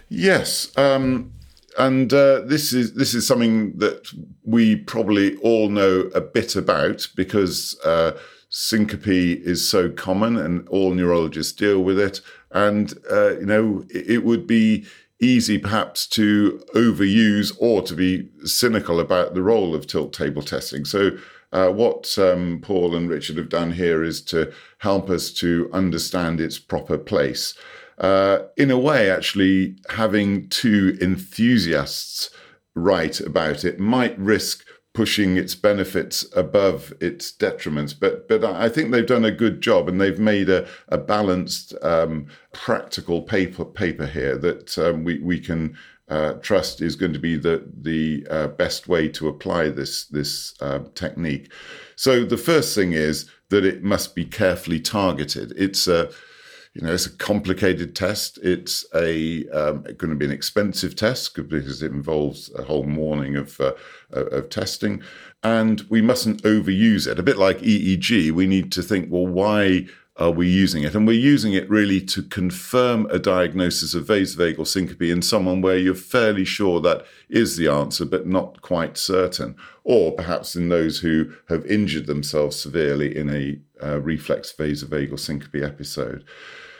[0.07, 1.33] Yes, um,
[1.77, 4.07] and uh, this is this is something that
[4.45, 8.11] we probably all know a bit about because uh,
[8.47, 12.21] syncope is so common and all neurologists deal with it.
[12.53, 14.85] And, uh, you know, it, would be
[15.19, 20.85] easy perhaps to overuse or to be cynical about the role of tilt table testing.
[20.85, 21.17] So,
[21.51, 26.39] uh, what um, Paul and Richard have done here is to help us to understand
[26.39, 27.53] its proper place.
[27.99, 32.31] Uh, in a way, actually, having two enthusiasts
[32.75, 37.95] write about it might risk pushing its benefits above its detriments.
[37.99, 41.73] But but I think they've done a good job, and they've made a, a balanced,
[41.81, 45.77] um, practical paper paper here that um, we we can.
[46.09, 50.53] Uh, trust is going to be the the uh, best way to apply this this
[50.59, 51.51] uh, technique.
[51.95, 55.53] So the first thing is that it must be carefully targeted.
[55.55, 56.11] It's a
[56.73, 58.39] you know, it's a complicated test.
[58.41, 63.35] It's a um, going to be an expensive test because it involves a whole morning
[63.35, 63.73] of uh,
[64.11, 65.03] of testing,
[65.43, 67.19] and we mustn't overuse it.
[67.19, 69.85] A bit like EEG, we need to think, well, why
[70.17, 70.93] are we using it?
[70.93, 75.77] And we're using it really to confirm a diagnosis of vasovagal syncope in someone where
[75.77, 79.55] you're fairly sure that is the answer, but not quite certain.
[79.83, 85.63] Or perhaps in those who have injured themselves severely in a uh, reflex vasovagal syncope
[85.63, 86.23] episode.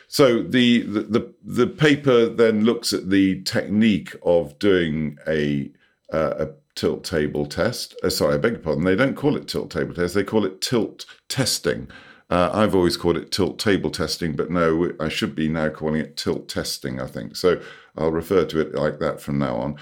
[0.07, 5.71] So the, the the paper then looks at the technique of doing a
[6.13, 7.95] uh, a tilt table test.
[8.03, 8.83] Uh, sorry, I beg your pardon.
[8.83, 10.13] They don't call it tilt table test.
[10.13, 11.87] They call it tilt testing.
[12.29, 16.01] Uh, I've always called it tilt table testing, but no, I should be now calling
[16.01, 16.99] it tilt testing.
[16.99, 17.61] I think so.
[17.97, 19.75] I'll refer to it like that from now on.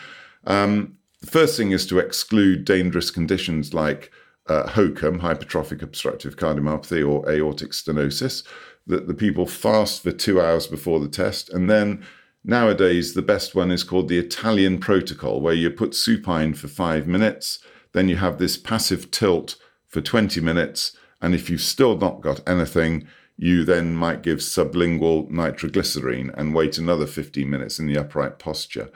[0.46, 4.12] Um, the first thing is to exclude dangerous conditions like
[4.48, 8.44] uh, HOCM, hypertrophic obstructive cardiomyopathy, or aortic stenosis
[8.88, 11.50] that the people fast for two hours before the test.
[11.50, 12.04] And then
[12.44, 17.08] nowadays, the best one is called the Italian protocol, where you put supine for five
[17.08, 17.60] minutes,
[17.94, 19.56] then you have this passive tilt
[19.88, 20.98] for 20 minutes.
[21.22, 23.08] And if you've still not got anything,
[23.38, 28.90] you then might give sublingual nitroglycerine and wait another 15 minutes in the upright posture.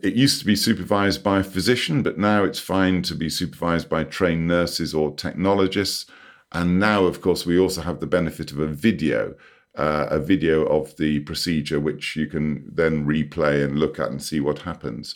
[0.00, 3.88] It used to be supervised by a physician, but now it's fine to be supervised
[3.88, 6.06] by trained nurses or technologists.
[6.52, 9.34] And now, of course, we also have the benefit of a video,
[9.76, 14.22] uh, a video of the procedure, which you can then replay and look at and
[14.22, 15.14] see what happens.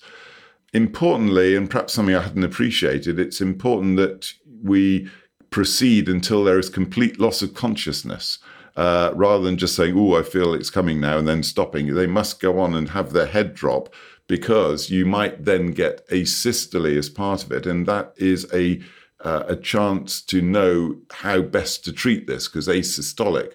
[0.72, 4.32] importantly, and perhaps something I hadn't appreciated, it's important that
[4.62, 5.10] we
[5.50, 8.38] proceed until there is complete loss of consciousness.
[8.76, 12.06] Uh, rather than just saying, "Oh, I feel it's coming now," and then stopping, they
[12.06, 13.92] must go on and have their head drop
[14.26, 18.80] because you might then get asystole as part of it, and that is a
[19.24, 23.52] uh, a chance to know how best to treat this because asystolic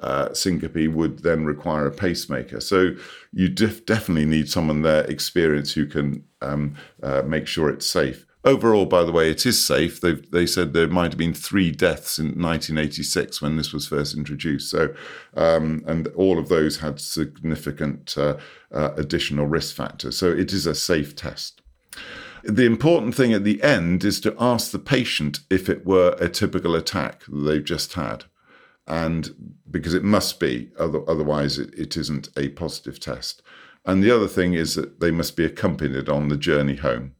[0.00, 2.60] uh, syncope would then require a pacemaker.
[2.60, 2.96] So
[3.32, 8.26] you def- definitely need someone there experienced who can um, uh, make sure it's safe.
[8.44, 10.00] Overall, by the way, it is safe.
[10.00, 14.14] they they said there might have been three deaths in 1986 when this was first
[14.14, 14.70] introduced.
[14.70, 14.94] So,
[15.34, 18.36] um, and all of those had significant uh,
[18.70, 20.18] uh, additional risk factors.
[20.18, 21.62] So it is a safe test.
[22.42, 26.28] The important thing at the end is to ask the patient if it were a
[26.28, 28.24] typical attack they've just had.
[28.86, 33.40] And because it must be, otherwise, it, it isn't a positive test.
[33.86, 37.14] And the other thing is that they must be accompanied on the journey home.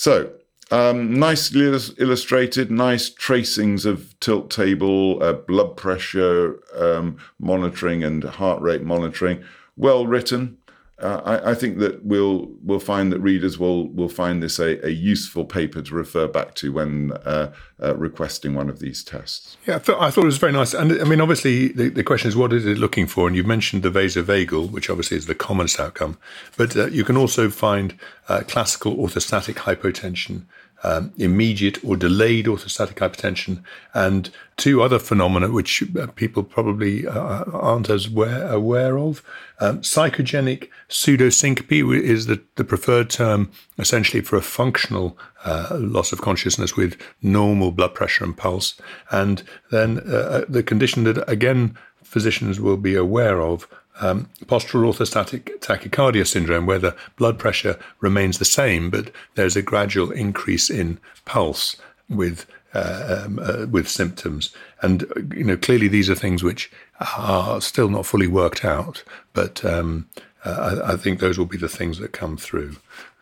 [0.00, 0.30] So,
[0.70, 1.66] um, nicely
[1.98, 9.44] illustrated, nice tracings of tilt table, uh, blood pressure um, monitoring, and heart rate monitoring.
[9.76, 10.56] Well written.
[11.00, 14.84] Uh, I, I, think that we'll we'll find that readers will will find this a,
[14.86, 19.56] a useful paper to refer back to when uh, uh, requesting one of these tests.
[19.66, 20.74] Yeah, I thought, I thought, it was very nice.
[20.74, 23.26] And I mean, obviously, the, the question is what is it looking for?
[23.26, 26.18] And you've mentioned the vasovagal, which obviously is the commonest outcome,
[26.58, 30.44] but uh, you can also find uh, classical orthostatic hypotension
[30.82, 33.62] um, immediate or delayed orthostatic hypertension,
[33.94, 39.22] and two other phenomena which uh, people probably uh, aren't as aware, aware of.
[39.60, 46.20] Um, psychogenic pseudosyncope is the, the preferred term essentially for a functional uh, loss of
[46.20, 48.80] consciousness with normal blood pressure and pulse.
[49.10, 53.68] And then uh, uh the condition that, again, physicians will be aware of
[54.00, 59.62] um, postural orthostatic tachycardia syndrome, where the blood pressure remains the same, but there's a
[59.62, 61.76] gradual increase in pulse
[62.08, 64.54] with uh, um, uh, with symptoms.
[64.80, 66.70] And you know, clearly these are things which
[67.16, 70.08] are still not fully worked out, but um,
[70.44, 72.76] uh, I, I, think those will be the things that come through.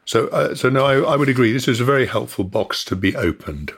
[0.05, 1.53] So, uh, so no, I, I would agree.
[1.53, 3.73] This is a very helpful box to be opened.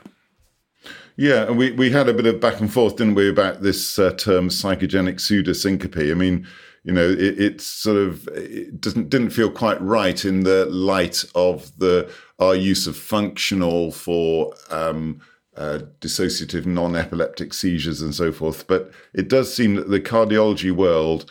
[1.17, 3.99] Yeah, and we, we had a bit of back and forth, didn't we, about this
[3.99, 6.11] uh, term psychogenic pseudosyncope.
[6.11, 6.47] I mean,
[6.83, 11.23] you know, it, it's sort of it doesn't didn't feel quite right in the light
[11.35, 15.21] of the our use of functional for um,
[15.55, 18.65] uh, dissociative non-epileptic seizures and so forth.
[18.67, 21.29] But it does seem that the cardiology world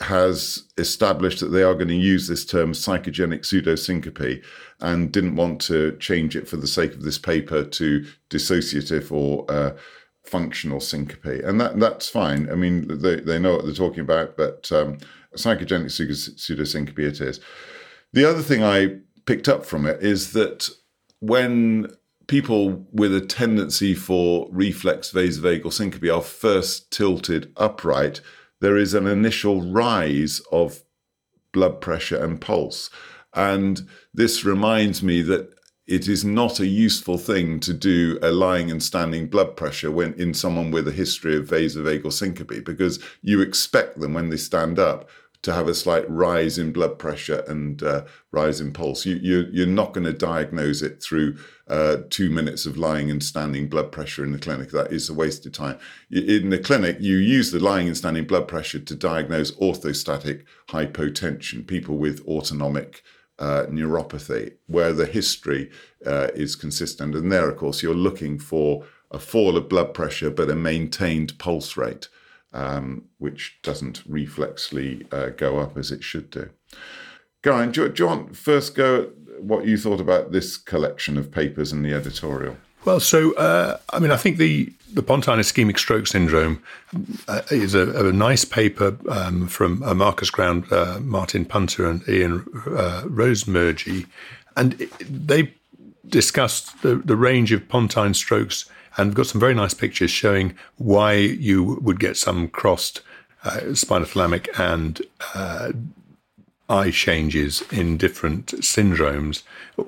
[0.00, 4.44] has established that they are going to use this term psychogenic pseudosyncope
[4.80, 9.50] and didn't want to change it for the sake of this paper to dissociative or
[9.50, 9.72] uh,
[10.26, 12.50] functional syncope, and that that's fine.
[12.50, 14.98] I mean, they they know what they're talking about, but um,
[15.34, 17.40] psychogenic pseudosyncope it is.
[18.12, 20.70] The other thing I picked up from it is that
[21.20, 21.88] when
[22.26, 28.20] people with a tendency for reflex vasovagal syncope are first tilted upright,
[28.60, 30.82] there is an initial rise of
[31.52, 32.90] blood pressure and pulse.
[33.34, 35.55] And this reminds me that
[35.86, 40.14] it is not a useful thing to do a lying and standing blood pressure when
[40.14, 44.78] in someone with a history of vasovagal syncope because you expect them when they stand
[44.78, 45.08] up
[45.42, 49.06] to have a slight rise in blood pressure and uh, rise in pulse.
[49.06, 51.36] You, you, you're not going to diagnose it through
[51.68, 54.70] uh, two minutes of lying and standing blood pressure in the clinic.
[54.70, 55.78] That is a waste of time.
[56.10, 61.64] In the clinic, you use the lying and standing blood pressure to diagnose orthostatic hypotension,
[61.64, 63.04] people with autonomic
[63.38, 65.70] uh, neuropathy, where the history
[66.04, 67.14] uh, is consistent.
[67.14, 71.38] And there, of course, you're looking for a fall of blood pressure but a maintained
[71.38, 72.08] pulse rate,
[72.52, 76.50] um, which doesn't reflexly uh, go up as it should do.
[77.42, 81.30] Guy, do, do you want first go at what you thought about this collection of
[81.30, 82.56] papers and the editorial?
[82.86, 86.62] Well, so uh, I mean, I think the the pontine ischemic stroke syndrome
[87.26, 92.08] uh, is a, a, nice paper um, from uh, Marcus Ground, uh, Martin Punter, and
[92.08, 94.06] Ian uh, Rosemergy,
[94.56, 95.52] and they
[96.08, 101.14] discussed the, the range of pontine strokes and got some very nice pictures showing why
[101.14, 103.02] you would get some crossed
[103.42, 105.02] uh, spinothalamic and
[106.68, 109.42] eye changes in different syndromes,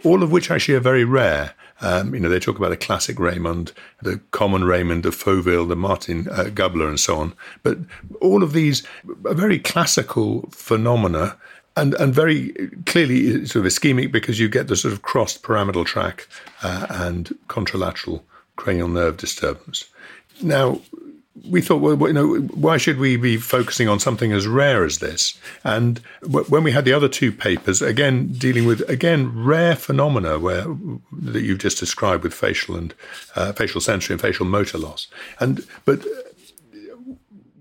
[0.05, 1.55] all of which actually are very rare.
[1.81, 3.73] Um, you know, they talk about the classic Raymond,
[4.03, 7.35] the common Raymond, the Foville, the Martin uh, Gubler, and so on.
[7.63, 7.79] But
[8.21, 8.83] all of these
[9.25, 11.37] are very classical phenomena
[11.77, 12.53] and, and very
[12.87, 16.27] clearly sort of ischemic because you get the sort of crossed pyramidal tract
[16.63, 18.23] uh, and contralateral
[18.57, 19.85] cranial nerve disturbance.
[20.43, 20.81] Now,
[21.49, 24.99] we thought, well, you know, why should we be focusing on something as rare as
[24.99, 25.39] this?
[25.65, 30.65] And when we had the other two papers, again dealing with again rare phenomena where
[31.13, 32.95] that you've just described with facial and
[33.37, 35.09] uh, facial sensory and facial motor loss,
[35.41, 36.05] and but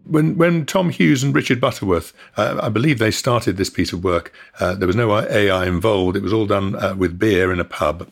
[0.10, 4.04] when when Tom Hughes and Richard Butterworth, uh, I believe they started this piece of
[4.04, 4.34] work.
[4.60, 6.16] Uh, there was no AI involved.
[6.16, 8.10] It was all done uh, with beer in a pub.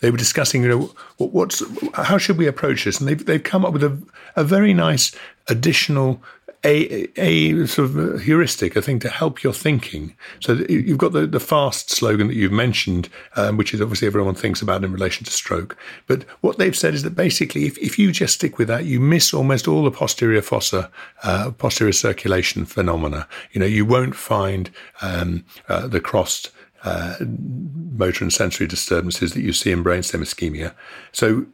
[0.00, 1.62] They were discussing, you know, what's
[1.94, 3.98] how should we approach this, and they've they've come up with a
[4.36, 5.14] a very nice
[5.48, 6.22] additional
[6.66, 10.16] a, a sort of heuristic, a thing to help your thinking.
[10.40, 14.34] So you've got the, the fast slogan that you've mentioned, um, which is obviously everyone
[14.34, 15.76] thinks about in relation to stroke.
[16.08, 18.98] But what they've said is that basically, if, if you just stick with that, you
[18.98, 20.90] miss almost all the posterior fossa,
[21.22, 23.28] uh, posterior circulation phenomena.
[23.52, 24.70] You know, you won't find
[25.02, 26.50] um, uh, the crossed
[26.82, 30.74] uh, motor and sensory disturbances that you see in brainstem ischemia.
[31.12, 31.46] So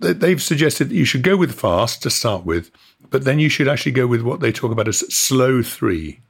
[0.00, 2.70] they've suggested that you should go with fast to start with,
[3.10, 6.20] but then you should actually go with what they talk about as slow three.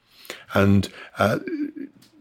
[0.55, 0.89] And
[1.19, 1.39] uh,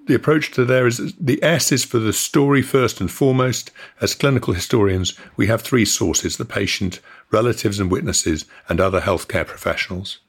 [0.08, 3.72] the approach to there is the S is for the story first and foremost.
[4.02, 7.00] As clinical historians, we have three sources the patient,
[7.32, 10.20] relatives and witnesses, and other healthcare professionals.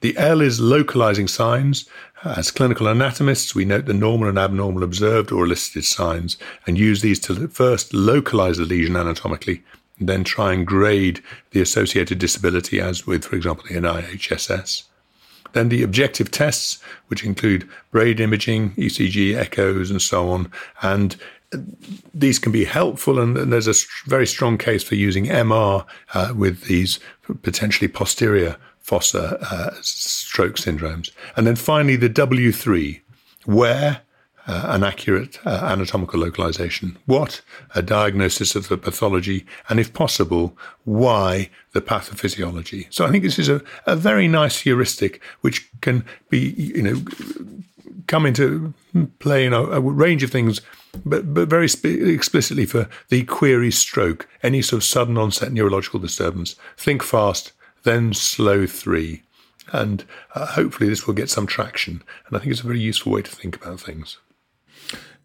[0.00, 1.86] The L is localizing signs.
[2.24, 6.36] As clinical anatomists, we note the normal and abnormal observed or elicited signs
[6.66, 9.62] and use these to first localize the lesion anatomically
[10.00, 11.22] then try and grade
[11.52, 14.84] the associated disability, as with, for example, the NIHSS.
[15.52, 20.50] Then the objective tests, which include brain imaging, ECG, echoes, and so on.
[20.82, 21.16] And
[22.12, 23.74] these can be helpful, and, and there's a
[24.06, 26.98] very strong case for using MR uh, with these
[27.42, 31.10] potentially posterior fossa uh, stroke syndromes.
[31.36, 33.00] And then finally, the W3,
[33.44, 34.02] where
[34.46, 36.96] uh, an accurate uh, anatomical localization.
[37.06, 37.40] What?
[37.74, 42.86] A diagnosis of the pathology, and if possible, why the pathophysiology.
[42.90, 47.02] So I think this is a, a very nice heuristic which can be, you know,
[48.06, 48.72] come into
[49.18, 50.60] play in a, a range of things,
[51.04, 56.00] but, but very spe- explicitly for the query stroke, any sort of sudden onset neurological
[56.00, 56.56] disturbance.
[56.76, 59.22] Think fast, then slow three.
[59.72, 60.04] And
[60.36, 62.02] uh, hopefully, this will get some traction.
[62.26, 64.18] And I think it's a very useful way to think about things.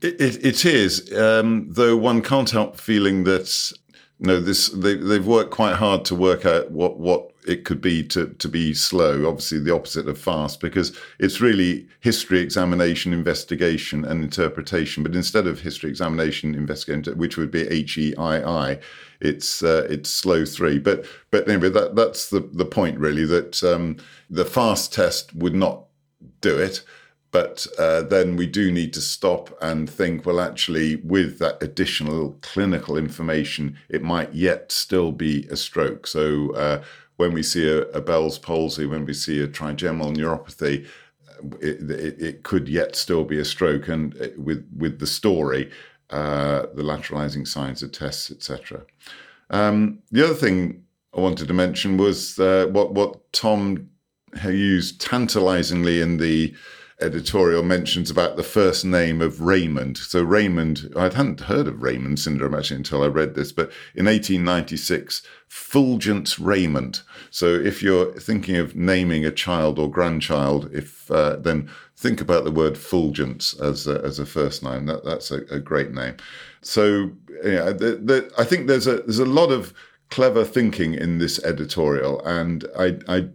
[0.02, 3.72] It, it, it is, um, though one can't help feeling that
[4.20, 7.82] you know this they, they've worked quite hard to work out what what it could
[7.82, 9.28] be to to be slow.
[9.28, 15.04] Obviously, the opposite of fast because it's really history examination, investigation, and interpretation.
[15.04, 18.80] But instead of history examination, investigation, which would be H E I I,
[19.20, 20.80] it's uh, it's slow three.
[20.80, 23.97] But but anyway, that that's the the point really that um,
[24.32, 25.86] the fast test would not
[26.41, 26.84] do it
[27.32, 32.38] but uh, then we do need to stop and think well, actually, with that additional
[32.42, 36.08] clinical information, it might yet still be a stroke.
[36.08, 36.84] So uh,
[37.16, 40.86] when we see a, a, Bell's palsy, when we see a trigeminal neuropathy,
[41.30, 43.88] uh, it, it, it could yet still be a stroke.
[43.88, 45.72] And uh, with, with the story,
[46.10, 48.82] uh, the lateralizing signs of tests, etc.
[49.52, 50.84] Um, the other thing
[51.16, 53.90] I wanted to mention was uh, what, what Tom
[54.46, 56.54] used tantalizingly in the
[57.02, 59.97] editorial mentions about the first name of Raymond.
[59.97, 64.06] So Raymond, I hadn't heard of Raymond syndrome actually until I read this, but in
[64.06, 67.02] 1896, Fulgence Raymond.
[67.30, 71.70] So if you're thinking of naming a child or grandchild, if uh, then
[72.02, 74.88] think about the word Fulgence as a, as a first name.
[74.88, 76.18] That that's a, a great name.
[76.62, 77.12] So
[77.43, 79.74] yeah, the, the, I think there's a there's a lot of
[80.10, 83.30] clever thinking in this editorial, and I I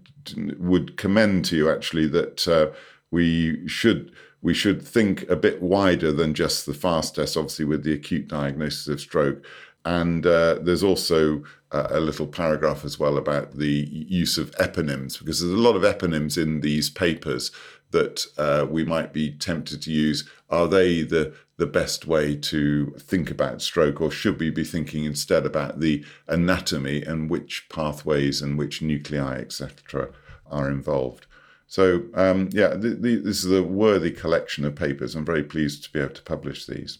[0.58, 2.48] would commend to you actually that.
[2.48, 2.76] Uh,
[3.10, 7.82] we should we should think a bit wider than just the fast test, obviously with
[7.82, 9.44] the acute diagnosis of stroke.
[9.84, 15.40] And uh, there's also a little paragraph as well about the use of eponyms, because
[15.40, 17.50] there's a lot of eponyms in these papers
[17.90, 20.28] that uh, we might be tempted to use.
[20.50, 25.04] Are they the the best way to think about stroke, or should we be thinking
[25.04, 30.10] instead about the anatomy and which pathways and which nuclei, etc.,
[30.50, 31.26] are involved?
[31.66, 35.14] So, um, yeah, the, the, this is a worthy collection of papers.
[35.14, 36.98] I'm very pleased to be able to publish these.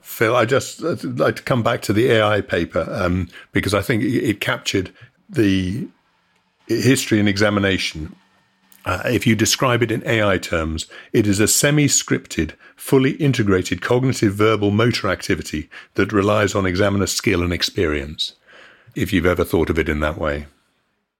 [0.00, 3.82] Phil, I just I'd like to come back to the AI paper um, because I
[3.82, 4.90] think it captured
[5.28, 5.86] the
[6.66, 8.14] history and examination.
[8.84, 13.82] Uh, if you describe it in AI terms, it is a semi scripted, fully integrated
[13.82, 18.34] cognitive verbal motor activity that relies on examiner skill and experience,
[18.94, 20.46] if you've ever thought of it in that way.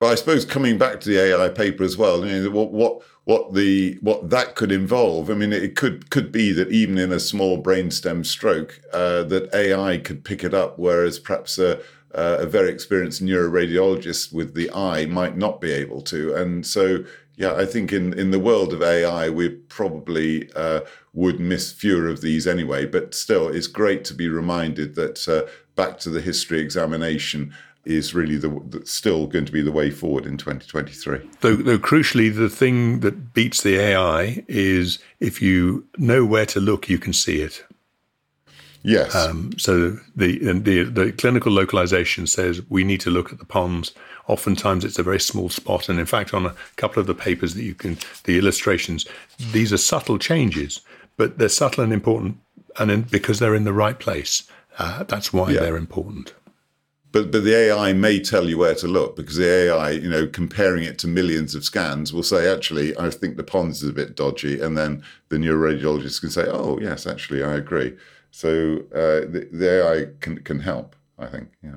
[0.01, 2.20] But I suppose coming back to the AI paper as well,
[2.51, 5.28] what what what the what that could involve.
[5.28, 9.53] I mean, it could could be that even in a small brainstem stroke, uh, that
[9.53, 11.80] AI could pick it up, whereas perhaps a
[12.12, 16.34] a very experienced neuroradiologist with the eye might not be able to.
[16.34, 17.05] And so,
[17.36, 20.80] yeah, I think in, in the world of AI, we probably uh,
[21.12, 22.86] would miss fewer of these anyway.
[22.86, 27.55] But still, it's great to be reminded that uh, back to the history examination
[27.89, 31.20] is really the, still going to be the way forward in 2023.
[31.41, 36.61] Though, though crucially, the thing that beats the AI is if you know where to
[36.61, 37.64] look, you can see it.
[38.82, 39.14] Yes.
[39.14, 43.93] Um, so the, the the clinical localization says we need to look at the pons.
[44.28, 47.55] Oftentimes, it's a very small spot, and in fact, on a couple of the papers
[47.55, 49.07] that you can, the illustrations,
[49.53, 50.80] these are subtle changes,
[51.16, 52.36] but they're subtle and important,
[52.78, 54.43] and in, because they're in the right place,
[54.78, 55.61] uh, that's why yeah.
[55.61, 56.34] they're important.
[57.11, 60.26] But but the AI may tell you where to look because the AI, you know,
[60.26, 63.94] comparing it to millions of scans will say, actually, I think the pons is a
[63.94, 67.96] bit dodgy, and then the neuroradiologist can say, oh yes, actually, I agree.
[68.30, 70.96] So uh, the, the, AI can can help.
[71.18, 71.76] I think, yeah.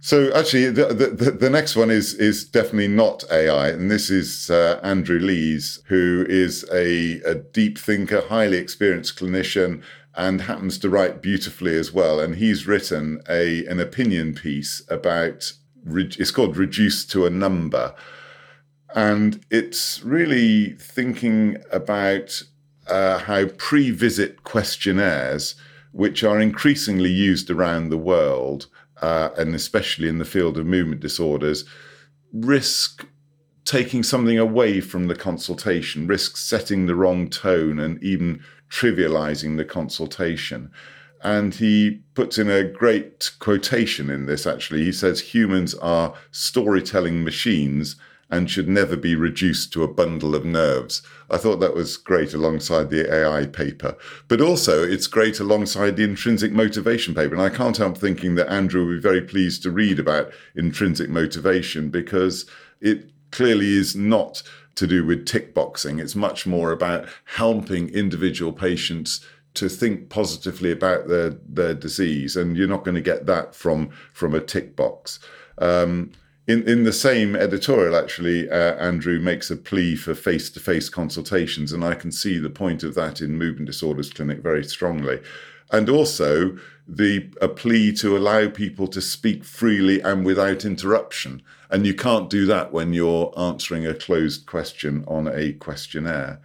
[0.00, 4.48] So actually, the, the, the next one is is definitely not AI, and this is
[4.50, 9.82] uh, Andrew Lees, who is a, a deep thinker, highly experienced clinician,
[10.16, 12.18] and happens to write beautifully as well.
[12.18, 15.52] And he's written a an opinion piece about
[15.88, 17.94] it's called "Reduced to a Number,"
[18.94, 22.42] and it's really thinking about
[22.88, 25.54] uh, how pre visit questionnaires,
[25.92, 28.66] which are increasingly used around the world,
[29.02, 31.64] uh, and especially in the field of movement disorders,
[32.32, 33.06] risk
[33.64, 38.40] taking something away from the consultation, risk setting the wrong tone, and even
[38.70, 40.70] trivializing the consultation.
[41.22, 44.84] And he puts in a great quotation in this actually.
[44.84, 47.96] He says, Humans are storytelling machines
[48.30, 51.02] and should never be reduced to a bundle of nerves.
[51.30, 53.96] I thought that was great alongside the AI paper,
[54.28, 57.34] but also it's great alongside the intrinsic motivation paper.
[57.34, 61.08] And I can't help thinking that Andrew will be very pleased to read about intrinsic
[61.08, 62.46] motivation because
[62.80, 64.42] it clearly is not
[64.76, 65.98] to do with tick boxing.
[65.98, 69.20] It's much more about helping individual patients
[69.54, 73.90] to think positively about their their disease, and you're not going to get that from
[74.12, 75.18] from a tick box.
[75.58, 76.12] Um,
[76.46, 80.88] in, in the same editorial, actually, uh, Andrew makes a plea for face to face
[80.88, 85.20] consultations, and I can see the point of that in Movement Disorders Clinic very strongly.
[85.72, 86.56] And also
[86.86, 91.42] the a plea to allow people to speak freely and without interruption.
[91.70, 96.40] And you can't do that when you're answering a closed question on a questionnaire.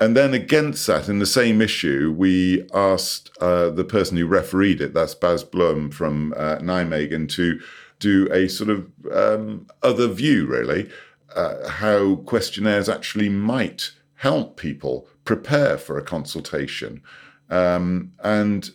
[0.00, 4.80] And then against that, in the same issue, we asked uh, the person who refereed
[4.80, 7.60] it, that's Bas Bloem from uh, Nijmegen, to
[7.98, 10.88] do a sort of um, other view, really,
[11.34, 17.02] uh, how questionnaires actually might help people prepare for a consultation.
[17.50, 18.70] Um, and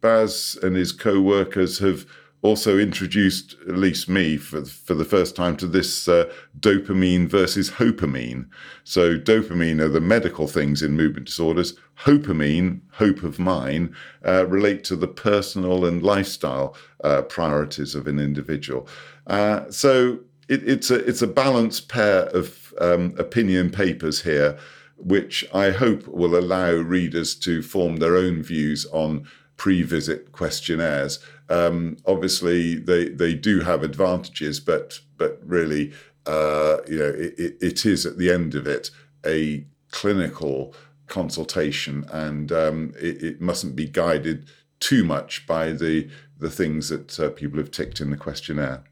[0.00, 2.06] Baz and his co workers have
[2.42, 7.70] also introduced, at least me, for, for the first time to this uh, dopamine versus
[7.70, 8.48] hopamine.
[8.82, 11.74] So, dopamine are the medical things in movement disorders.
[12.00, 13.94] Hopamine, hope of mine,
[14.26, 18.88] uh, relate to the personal and lifestyle uh, priorities of an individual.
[19.28, 20.18] Uh, so,
[20.48, 24.58] it, it's a it's a balanced pair of um, opinion papers here,
[24.96, 31.20] which I hope will allow readers to form their own views on pre-visit questionnaires.
[31.52, 35.92] Um, obviously, they they do have advantages, but but really,
[36.24, 38.90] uh, you know, it, it is at the end of it
[39.26, 40.74] a clinical
[41.08, 44.48] consultation, and um, it, it, mustn't be guided
[44.80, 48.82] too much by the the things that uh, people have ticked in the questionnaire.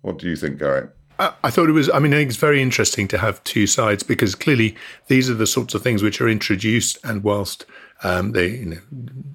[0.00, 0.90] What do you think, Geraint?
[1.18, 4.02] I thought it was, I mean, I think it's very interesting to have two sides
[4.02, 6.98] because clearly these are the sorts of things which are introduced.
[7.04, 7.64] And whilst
[8.04, 8.78] um, they, you know,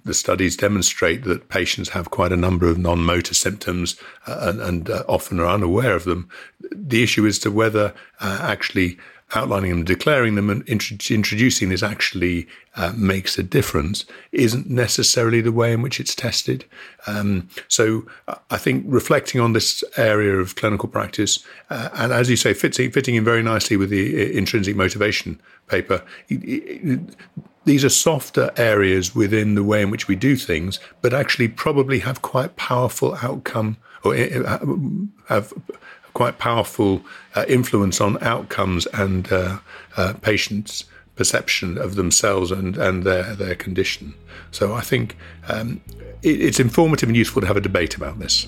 [0.04, 4.62] the studies demonstrate that patients have quite a number of non motor symptoms uh, and,
[4.62, 6.30] and uh, often are unaware of them,
[6.72, 8.98] the issue is to whether uh, actually
[9.34, 15.52] outlining them, declaring them, and introducing this actually uh, makes a difference isn't necessarily the
[15.52, 16.66] way in which it's tested.
[17.08, 18.06] Um, so
[18.50, 22.92] I think reflecting on this area of clinical practice, uh, and as you say, fitting,
[22.92, 27.00] fitting in very nicely with the uh, intrinsic motivation paper, it, it,
[27.66, 32.00] these are softer areas within the way in which we do things, but actually probably
[32.00, 34.66] have quite powerful outcome or uh,
[35.28, 35.54] have
[36.22, 37.02] quite powerful
[37.34, 39.58] uh, influence on outcomes and uh,
[39.98, 44.14] uh, patients' perception of themselves and, and their, their condition.
[44.52, 45.18] So I think
[45.48, 45.82] um,
[46.22, 48.48] it, it's informative and useful to have a debate about this.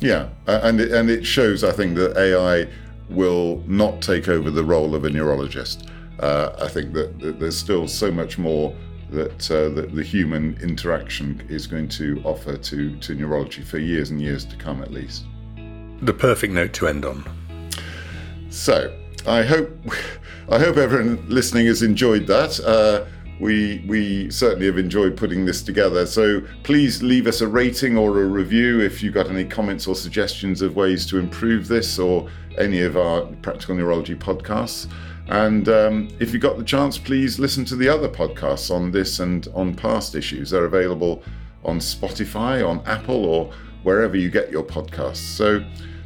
[0.00, 2.72] Yeah, and it, and it shows, I think, that AI
[3.10, 5.90] will not take over the role of a neurologist.
[6.20, 8.74] Uh, I think that, that, there's still so much more
[9.10, 14.10] that, uh, that the human interaction is going to offer to, to neurology for years
[14.10, 15.26] and years to come, at least.
[16.02, 17.24] The perfect note to end on.
[18.50, 18.94] So,
[19.26, 19.70] I hope
[20.48, 22.60] I hope everyone listening has enjoyed that.
[22.60, 23.06] Uh,
[23.40, 26.06] we we certainly have enjoyed putting this together.
[26.06, 29.94] So please leave us a rating or a review if you've got any comments or
[29.94, 32.28] suggestions of ways to improve this or
[32.58, 34.88] any of our practical neurology podcasts.
[35.28, 39.20] And um, if you got the chance, please listen to the other podcasts on this
[39.20, 40.50] and on past issues.
[40.50, 41.22] They're available
[41.64, 43.50] on Spotify, on Apple, or
[43.84, 45.16] wherever you get your podcasts.
[45.16, 45.64] So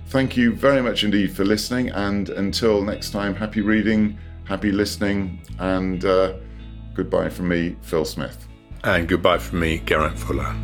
[0.09, 1.89] thank you very much indeed for listening.
[1.91, 6.35] And until next time, happy reading, happy listening, and uh,
[6.95, 8.47] goodbye from me, Phil Smith.
[8.85, 10.55] And goodbye from me, Geraint Fuller.